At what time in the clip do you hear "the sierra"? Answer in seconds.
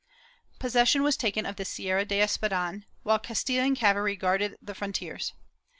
1.57-2.05